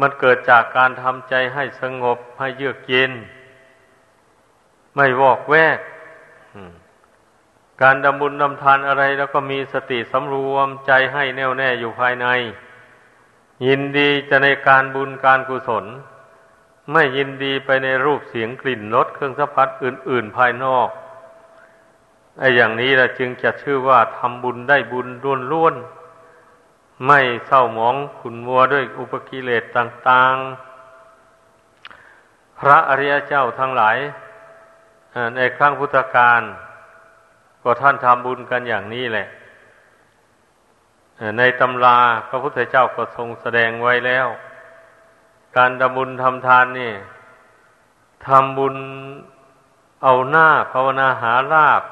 [0.00, 3.12] มันเกิดจากการทำใจให้สงบให้เยือกเย็น
[4.94, 5.78] ไม่วอกแวก
[7.82, 12.26] การดำบุญดำทานอะไรแล้วก็มีสติสำรวมใจให้แน่วแน่อยู่ภายใน
[13.66, 15.86] ยินดีจะในการบุญการกุศล
[16.92, 20.88] ไม่ยินดีไปในรูปเสียงกลิ่นรสเครื่องสัมผัสอื่น ๆ ภายนอก
[22.38, 25.08] ไอ้อย่างนี้แหละจึงจะชื่อว่าทำบุญได้บุญ
[25.52, 30.34] ล้วนๆไม่เศร้าหมองขุนมัวด้วยอุปกิเลสต่าง
[31.22, 33.96] ๆ พระอริยเจ้าทั้งหลาย
[35.36, 36.42] ในครั้งพุทธกาล
[37.62, 39.26] ก็ท่านทำบุญกันอย่างนี้แหละ
[41.38, 41.98] ในตำรา
[42.28, 44.28] พระพุทธเจ้าก็ทรงแสดงไว้แล้ว
[45.56, 46.92] การทำบุญทำทานนี่
[48.26, 48.76] ทำบุญ
[50.02, 51.82] เอาหน้าภาวนาหาลาบ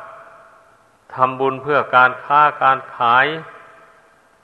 [1.14, 3.26] ทำบุญเพื่อการค้าการขาย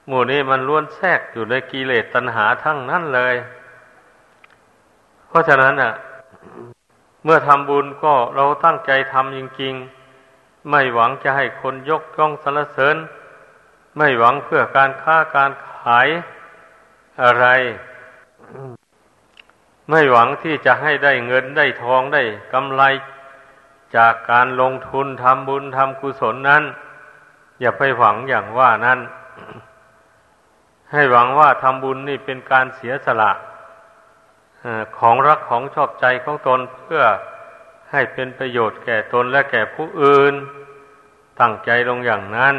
[0.07, 3.35] หมู่นี้มันล้วนแทรกอยู่ในกิเลสตัณหาทั้งนั้นเลย
[5.29, 5.93] เพราะฉะนั้นอะ
[7.25, 9.75] เมื่อทำบุญก็เราตั้งใจทำจริง
[10.23, 12.97] ๆ ไม่หวังจะให้คนยกย่องสรรเสริญ
[13.97, 16.09] ไม่หวังเพื่อการค้าการขาย
[17.23, 17.47] อะไร
[19.91, 22.83] ไม่หวังที่จะให้ได้เงินได้ทองได้กำไร
[23.97, 26.63] จากการลงทุนทำบุญทำกุศลนั้น
[27.61, 29.01] อย่าไปหวังอย่างว่านั้น
[30.93, 33.33] ให้หวังว่าทำบุญนี่เป็นการเสียสละ
[34.99, 37.03] ของรักของชอบใจของตนเพื่อ
[37.91, 40.35] ให้เป็นประโยชน์แก่ตนและแก่ผู้อื่น
[41.41, 42.57] ตั้งใจลงอย่างนั้น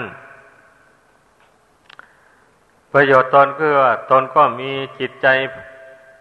[2.94, 5.28] ประโยชน์ตนก็ว่าตนก็มีจิตใจ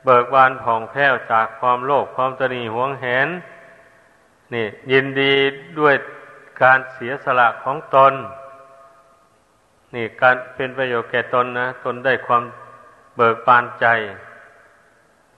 [0.05, 3.29] เบิกบานผ่องแผ้วจากความโลภความตนีหวงแหน
[4.55, 5.33] นี่ ยินดี
[5.79, 5.95] ด้วย
[6.63, 8.13] การเสียสละของตน
[9.95, 12.43] นี่การเป็นประโยชน์แก่ตนนะ ตนได้ความ
[13.17, 13.87] เบิกบานใจ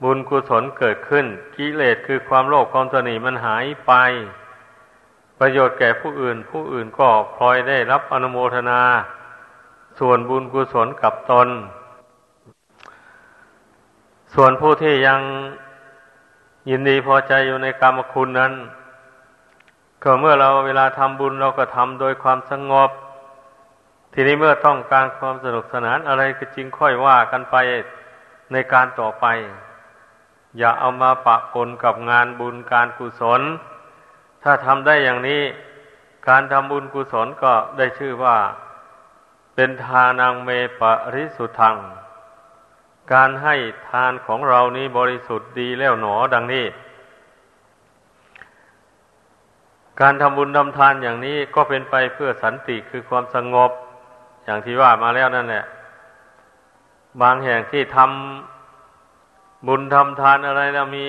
[0.03, 1.25] บุญกุศลเกิดขึ้น
[1.55, 3.93] กิเลสคือความโลภความตนีมันหายไป
[5.39, 8.81] ประโยชน์แก่ผู้อื่น ผู้อื่นก็พลอยได้รับอนุโมทนา
[9.99, 11.47] ส่วนบุญกุศลกับตน
[14.37, 15.21] ส่วนผู้ที่ยัง
[16.69, 18.53] ยินดีพอใจอยู่ในกรรมคุณนั้น
[20.03, 22.89] ก็เมื่อเราเวลาทำบุญเราก็ทำโดยความสงบ
[24.13, 27.55] ทีนี้เมื่อต้องการความสนุกสนานอะไรก็จริงค่อยว่ากันไป
[28.51, 29.25] ในการต่อไป
[30.57, 33.41] อย่าเอามาปะปนกับงานบุญการกุศล
[34.43, 35.41] ถ้าทำได้อย่างนี้
[36.27, 38.37] การทำบุญกุศลก็ได้ชื่อว่า
[39.55, 41.77] เป็นทานังเมปะริสุทธัง
[43.13, 43.55] การให้
[43.89, 46.65] ทานของเรานี้บริสุทธิ์ดีแล้วหนอดังนี้
[50.01, 53.71] การทำบุญทำทานอย่างนี้ก็เป็นไปเพื่อสันติคือความสงบ
[54.45, 55.65] อย่างที่ว่ามาแล้วนั่นแหละ
[57.21, 61.07] บางแห่งที่ทำบุญทำทานอะไรแล้วมี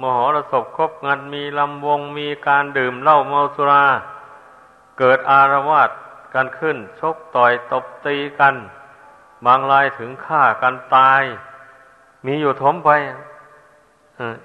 [0.00, 3.84] มหรสพครบงานมีลำวงมีการดื่มเหล้าเมาสุรา
[4.98, 5.90] เกิดอารวาส
[6.34, 8.54] กันขึ้น ชกต่อยตบตีกัน
[9.46, 11.22] บางรายถึงฆ่ากันตาย
[12.26, 12.90] มีอยู่ทมไป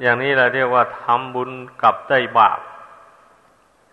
[0.01, 1.49] อย่างนี้เราเรียกว่าทำบุญ
[1.81, 2.59] กับได้บาป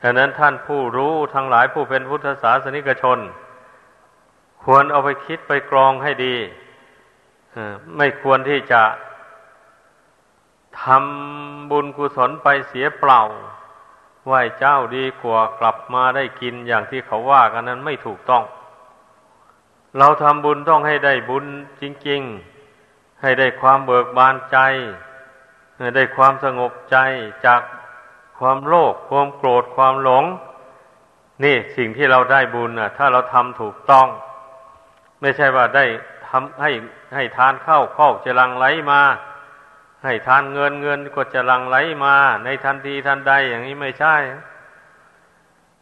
[0.03, 3.19] ดังนั้นท่านผู้รู้ทั้งหลายผู้เป็นพุทธศาสนิกชน
[4.63, 6.37] ควรเอาไปคิดไปกรองให้ดี
[7.97, 8.83] ไม่ควรที่จะ
[10.83, 13.23] ทำบุญกุศลไปเสียเปล่า
[14.27, 18.43] ไหวเจ้าดีกว่ากลับมาได้กินอย่างที่เขาว่ากันนั้นไม่ถูกต้อง
[19.99, 21.47] เราทำบุญต้องให้ได้บุญ
[21.81, 22.23] จริง
[22.73, 24.59] ๆ ให้ได้ความเบิกบานใจ
[25.79, 26.97] ให้ได้ความสงบใจ
[27.47, 27.61] จาก
[28.39, 30.25] ความโลภความโกรธความหลง
[31.45, 34.07] นี่สิ่งที่เราได้บุญนะถ้าเราทำถูกต้อง
[35.21, 35.85] ไม่ใช่ว่าได้
[36.29, 36.71] ทำให้
[37.15, 39.01] ให้ทานเข้าเข้าจะลังไหลมา
[40.05, 44.17] ให้ทานเงินเงินก็จะลังไหลมา ในทันทีทันใดอย่างนี้ไม่ใช่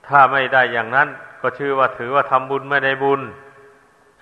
[0.07, 1.09] ถ้าไม่ได้อย่างนั้น
[1.41, 3.21] ก็ชื่อว่าถือว่าทำบุญไม่ได้บุญ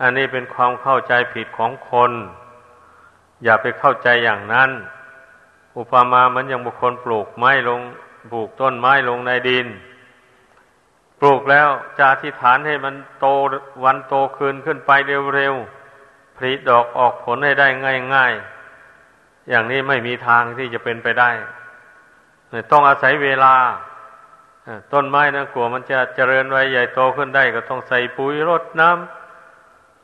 [0.00, 2.12] อันนี้เป็นความเข้าใจผิดของคน
[3.44, 4.70] อย่าไปเข้าใจอย่างนั้น
[5.76, 7.80] อุปมามันยังบุคคลปลูกไม้ลง
[8.30, 9.66] ปลูกต้นไม้ลงในดิน
[11.20, 13.26] ปลูกแล้วจะอธิษฐานให้มันโต
[13.84, 14.90] วันโตคืนขึ้นไป
[15.34, 17.66] เร็วๆผลิดอกออกผลให้ได้
[18.14, 21.30] ง่ายๆ อย่างนี้ไม่มีทางที่จะเป็นไปได้
[22.70, 23.54] ต้องอาศัยเวลา
[24.92, 29.19] ต้นไม้นะกลัวมันจะเจริญไว้ใหญ่โตขึ้นได้ก็ต้องใส่ปุ๋ยรดน้ำ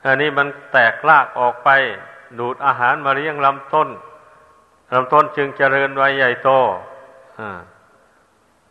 [0.06, 1.68] อันนี้มันแตกรากออกไป
[2.38, 3.88] ดูดอาหารมาเลี้ยงลำต้น
[4.94, 6.50] ลำต้นจึงเจริญไว้ใหญ่โต
[7.40, 7.50] อ่า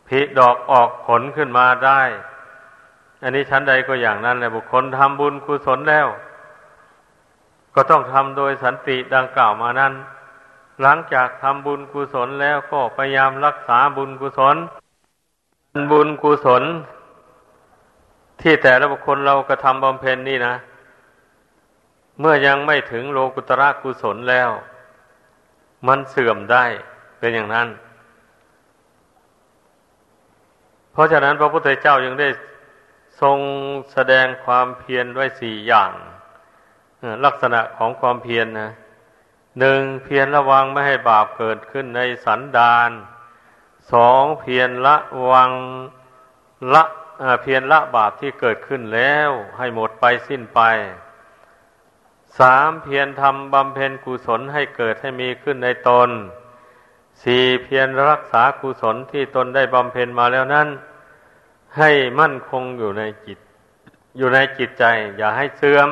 [0.08, 2.00] พิดอกออกผลขึ้นมาได้
[3.22, 6.06] อันนี้ชั้นใดก็อย่างนั้นแหละบุคคลทำบุญกุศลแล้ว
[7.74, 9.92] ก็ต้องทำโดยสันติดังกล่าวมานั้น
[10.82, 14.56] หลังจากทำบุญกุศลแล้วก็พยายามรักษาบุญกุศล
[15.92, 16.62] บุญกุศล
[18.40, 20.54] ที่แต่ละบุคคลเรากระทำบำเพ็ญนี่นะ
[22.20, 24.50] เมื่อยังไม่ถึงโลกุตระกุศลแล้ว
[25.88, 26.64] มันเสื่อมได้
[27.18, 27.68] เป็นอย่างนั้น
[30.92, 32.28] เพราะฉะนั้นพระพุทธเจ้ายังได้
[33.20, 33.38] ทรง
[33.92, 35.92] แสดงความเพียรไว้สี่อย่าง
[37.24, 38.70] ลักษณะของความเพียรนนะ
[39.60, 42.90] หนึ่งเพียรระวังไม่ให้บาปเกิดขึ้นในสันดาน
[43.92, 44.96] สองเพียรละ
[45.30, 45.50] วัง
[46.74, 46.84] ละ
[47.42, 50.60] เพียรละบาปที่เกิดขึ้นแล้ว ให้หมดไปสิ้นไป
[52.38, 56.08] สามเพียรทำบำเพ็ญกุศลให้เกิดให้มีขึ้นในตน
[57.22, 60.68] สี่เพียรรักษากุศลที่ตนได้บำเพ็ญมาแล้วนั้น
[61.78, 63.38] ให้มั่นคงอยู่ในจิต
[64.16, 64.84] อยู่ในจิตใจ
[65.16, 65.90] อย่าให้เสื่อม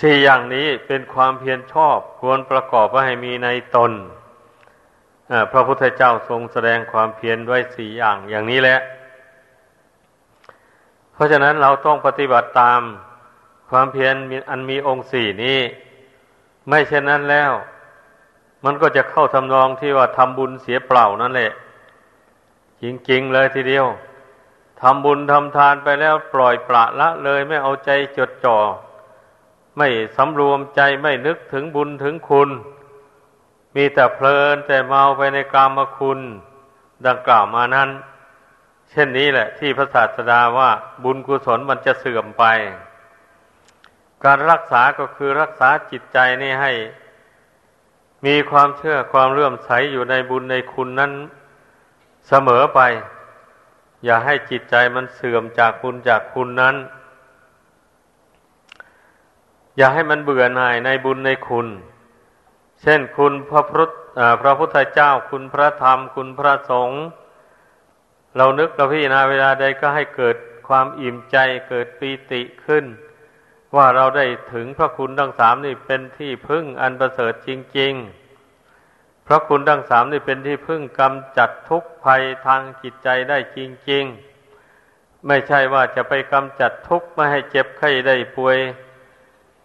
[0.00, 3.92] สี่อย่างนี้เป็นความเพียรชอบควรประกอบไว้ให้มีในตน
[5.52, 8.78] พระพุทธเจ้าทรงแสดงความเพียรด้วยสี่อย่างอย่างนี้แหละ
[11.20, 12.80] ราะฉะนั้นเราต้องปฏิบัติตาม
[13.70, 14.14] ความเพียร
[14.50, 15.60] อันมีองค์สี่นี้
[16.68, 17.52] ไม่เช่นนั้นแล้ว
[18.64, 21.52] มันก็จะเข้าทำนองที่ว่าทำบุญเสียเปล่านั่นแหละ
[22.82, 23.86] จริงๆเลยทีเดียว
[24.80, 28.58] ทำบุญทำทานไปแล้วปล่อยปละละเลยไม่เอาใจจดจ่อ
[29.76, 32.50] ไม่สำรวมใจไม่นึกถึงบุญถึงคุณ
[33.76, 36.20] มีแต่เพลินแต่เมาไปในกามคุณ
[37.06, 37.88] ดังกล่าวมานั้น
[38.90, 40.70] เช่นนี้แหละ ที่พระศาสดาว่า
[41.04, 42.44] บุญกุศลมันจะเสื่อมไป
[44.24, 46.72] การรักษาก็คือรักษาจิตใจนี่ให้
[48.26, 51.12] มีความเชื่อความเลื่อมใสอยู่ในบุญในคุณนั้น
[52.28, 52.80] เสมอไป
[54.04, 56.76] อย่าให้จิตใจมันเสื่อมจากบุญจากคุณนั้น
[59.76, 61.66] อย่าให้มันเบื่อหน่ายในบุญในคุณ
[62.82, 63.90] เช่นคุณพระพุทธ
[64.42, 67.02] พระพุทธเจ้าคุณพระธรรมคุณพระสงฆ์
[68.36, 70.36] เรานึกเราพิจารณาเวลาใดก็ให้เกิด
[70.68, 71.36] ความอิ่มใจ
[71.68, 72.84] เกิดปีติขึ้น
[73.76, 77.92] ว่าเราได้ถึงพระคุณทั้งสามนี่เป็นที่พึ่งอันประเสริฐจริง
[78.60, 83.58] ๆ พระคุณทั้งสามนี่เป็นที่พึ่งกำจัดทุกภัยทางจิตใจได้จ
[83.90, 84.04] ริง
[84.66, 88.58] ๆ ไม่ใช่ว่าจะไปกำจัดทุกข์ไม่ให้เจ็บไข้ได้ป่วย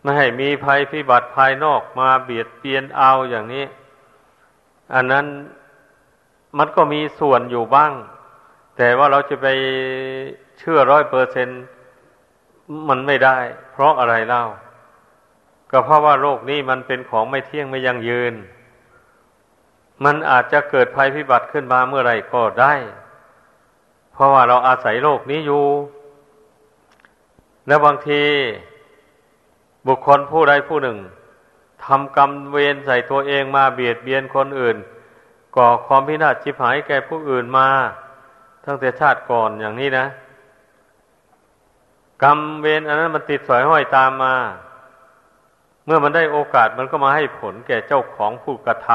[0.01, 3.65] ไม่ให้มีภัยพิบัติภายนอกมาเบียดเบียนเอาอย่างนี้
[4.93, 5.25] อันนั้น
[6.57, 7.93] มันก็มีส่วนอยู่บ้าง
[8.77, 9.47] แต่ว่าเราจะไป
[10.59, 11.61] เชื่อร้อยเปอร์เซ็นต์
[12.89, 13.37] มันไม่ได้
[13.71, 14.43] เพราะอะไรเล่า
[15.71, 18.33] ก็เพราะว่าโลกนี้มันเป็นของไม่เที่ยงไม่ยั่งยืน
[20.03, 22.73] มันอาจจะเกิดภัยพิบัติขึ้นมาเมื่อไรก็ได้
[24.13, 25.65] เพราะว่าเราอาศัยโลกนี้อยู่
[27.67, 28.23] และบางที
[29.87, 30.97] บุคคลผู้ใดผู้หนึ่ง
[31.85, 34.77] ทำกรรมเวรใส่ตัวเองมาเบียดเบียนคนอื่น
[35.55, 37.69] ก่อความพินาศชิบหายแก่ผู้อื่นมา
[38.65, 40.05] ตั้งแต่ชาติก่อนอย่างนี้นะ
[42.23, 44.35] กรรมเวรอันนั้นมันติดสอยห้อยตามมา
[45.85, 48.89] เมื่อมันได้โอกาสมันก็มาให้ผลแก่เจ้าของผู้กระท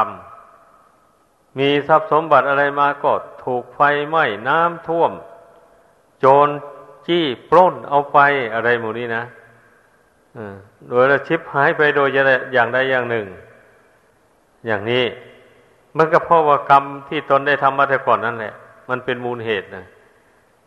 [0.77, 3.13] ำมีทรัพย์สมบัติอะไรมาก็
[3.45, 5.13] ถูกไฟไหม้น้ำท่วม
[6.21, 6.49] โจร
[7.07, 8.19] จี้ปล้นเอาไป
[8.55, 9.25] อะไรหมู่นี้นะ
[10.89, 13.27] โดยละชิบหายไปโดยอย่างใดอย่างหนึ่ง
[14.67, 15.05] อย่างนี้
[15.97, 18.55] มันก็เพราะว่ากรรมที่ตนได้ทำมาแต่ก่อนนั่นแหละ
[18.91, 19.87] มันเป็นมูลเหตุนะ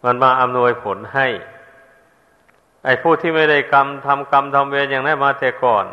[0.06, 1.28] มันมาอำนวยผลให้
[2.86, 5.86] ไอ้ผู้ที่ไม่ได้กรรมทำกรรมทำเวรอย่างนั้นมาแต่ก่อน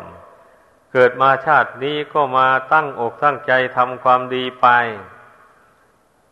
[0.93, 4.67] เกิดมาชาตินี้ก็มาตั้งอกตั้งใจทำความดีไป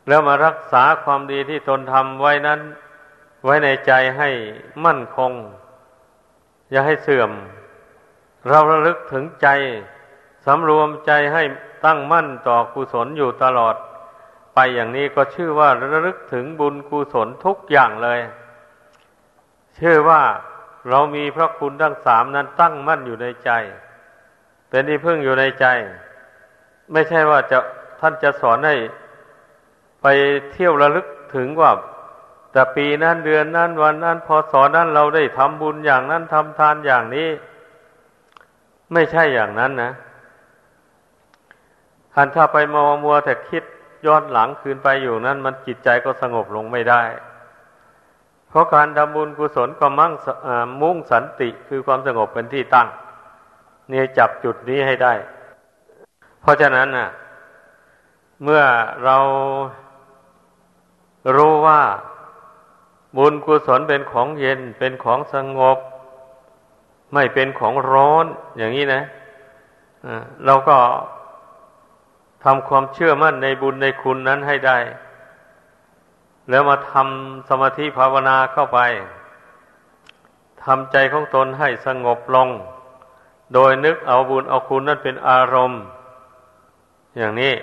[0.07, 2.59] แล้วมารักษาความดีที่ตนทำไว้นั้น
[3.45, 4.29] ไว้ในใจให้
[4.85, 5.31] มั่นคง
[6.71, 7.31] อย่าให้เสื่อม
[8.49, 9.47] เราระลึกถึงใจ
[10.45, 11.43] สำรวมใจให้
[11.85, 13.75] ตั้งมั่นต่อกุศลอยู่ตลอด
[14.61, 18.19] ไปอย่างนี้ก็ชื่อว่าระลึกถึงบุญกุศลทุกอย่างเลย
[19.79, 20.21] ชื่อว่า
[20.89, 23.51] เรามีพระคุณทั้งสามนั้นตั้งมั่นอยู่ในใจ
[24.69, 25.65] เป็นที่พึ่งอยู่ในใจ
[26.91, 27.59] ไม่ใช่ว่าจะ
[27.99, 28.75] ท่านจะสอนให้
[30.01, 30.07] ไป
[30.51, 31.71] เที่ยวระลึกถึงว่า
[32.51, 37.29] แต่ปีนั้นเดือนนั้นวันนั้นพอสอนนั้นเราได้ทำบุญอย่างนั้นทำทานอย่างนี้
[38.93, 39.91] ไม่ใช่อย่างนั้นนะ
[42.15, 43.63] หันถ้าไปมัวมัวแต่คิด
[44.05, 47.01] ย้อนหลังคืนไปอยู่นั้น มันจิตใจก็สงบลงไม่ได้
[48.49, 50.13] เพราะการทำบุญกุศลก็มั่ง
[50.81, 52.87] มุ่งสันติคือความสงบเป็นที่ตั้ง
[53.89, 55.13] เนี่ยจับจุดนี้ให้ได้
[56.41, 57.09] เพราะฉะนั้นน่ะ
[58.43, 58.63] เมื่อ
[59.03, 59.17] เรา
[61.35, 61.81] รู้ว่า
[63.17, 65.77] บุญกุศลเป็นของเย็นเป็นของสงบ
[67.13, 68.25] ไม่เป็นของร้อน
[68.57, 69.03] อย่างนี้นะ
[70.45, 70.77] เราก็
[72.43, 74.77] ทำความเชื่อมั่นในบุญในคุณนั้นให้ได้
[76.49, 78.79] แล้วมาทำสมาธิภาวนาเข้าไป
[80.63, 82.49] ทำใจของตนให้สงบลง
[83.53, 85.81] โดยนึกเอาบุญเอาคุณนั้นเป็นอารมณ์
[87.17, 87.53] อย่างนี้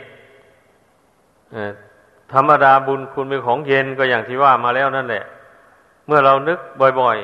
[2.32, 5.24] ธรรมดาบุญคุณเป็นของเย็นก็อย่างที่ว่ามาแล้วนั่นแหละ
[6.06, 6.58] เมื่อเรานึก
[7.00, 7.18] บ่อย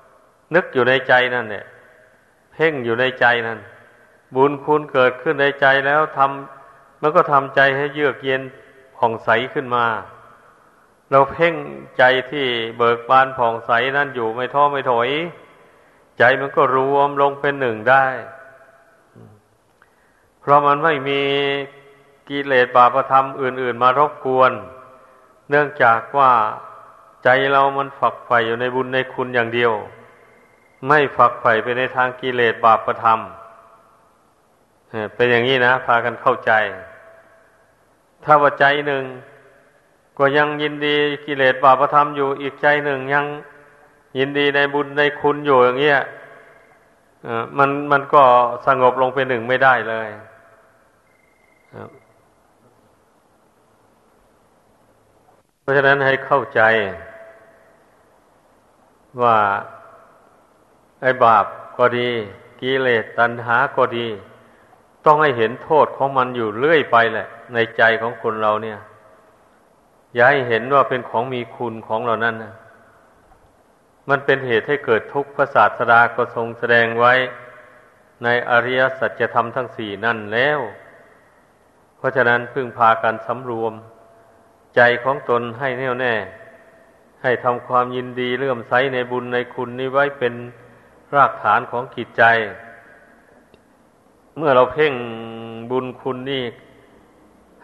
[0.00, 1.64] ๆ นึกอยู่ในใจนั่นแหละ
[2.52, 3.58] เพ่งอยู่ในใจนั่น
[4.34, 6.53] บุญคุณเกิดขึ้นในใจแล้วทำ
[7.06, 8.42] มันก็ทำใจให้เยือกเย็น
[8.96, 9.86] ผ่องใสขึ้นมา
[11.10, 11.54] เราเพ่ง
[11.98, 12.46] ใจที่
[12.78, 15.08] เบิกบานผ่องใสนั่นอยู่ไม่ท้อไม่ถอย
[16.18, 18.04] ใจมันก็รวมลงเป็นหนึ่งได้
[20.40, 21.22] เพราะมันไม่มี
[22.28, 24.52] กิเลสบาปธรรมอื่น ๆ มารบกวน
[25.50, 26.32] เนื่องจากว่า
[27.24, 29.72] ใจเรามันฝักใฝ่อยู่ในบุญในคุณอย่างเดียว
[30.88, 33.20] ไม่ฝักใฝ่ไปในทางกิเลสบาปธรรม
[35.14, 36.52] เป็นอย่างนี้นะ พากันเข้าใจ
[38.24, 39.04] ถ้าว่าใจหนึ่ง
[40.18, 43.26] ก็ยังยินดีกิเลสบาปธรรมอยู่อีกใจหนึ่งยัง
[44.18, 46.00] ยินดีในบุญในคุณอยู่อย่างเงี้ย
[47.58, 48.22] มันมันก็
[48.66, 50.08] สงบลงเป็นหนึ่งไม่ได้เลย
[55.60, 56.60] เพราะฉะนั้นให้เข้าใจ
[59.22, 59.38] ว่า
[61.02, 61.44] ไอ้บาป
[61.78, 62.08] ก็ดี
[62.60, 64.06] กิเลสตัณหาก็ดี
[65.06, 68.78] ต้องให้เห็นโทษของมันอยู่เรื่อยไปแหละ ในใจของคนเราเนี่ย
[70.14, 72.54] อย่าให้เห็นว่าเป็นของมีคุณของเรานั้นนะ
[74.08, 77.12] มันเป็นเหตุให้เกิดทุกข์พระศาสดาก็ทรงแสดงไว้
[78.24, 80.60] ในอริยสัจธรรมทั้งสี่นั่นแล้ว
[81.96, 83.72] เพราะฉะนั้นพึ่งพากันสำรวม
[84.76, 86.14] ใจของตนให้แน่วแน่
[87.22, 90.34] ให้ทำความยินดีเลื่อมใสในบุญในคุณนี้ไว้เป็น
[91.14, 92.22] รากฐานของจิตใจ
[94.36, 94.94] เมื่อเราเพ่ง
[95.70, 96.42] บุญคุณนี่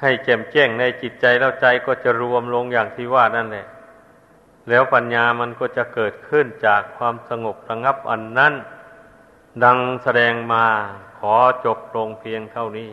[0.00, 3.66] ให้แจ่มแจ้งในจิตใจแล้วใจก็จะรวมลงอย่างที่ว่านั่นแหละ
[4.68, 8.54] แล้วปัญญามันก็จะเกิดขึ้นจากความสงบระงับอันนั้น
[9.64, 10.64] ดังแสดงมา
[11.18, 11.34] ขอ
[11.64, 12.90] จบลงเพียงเท่านี้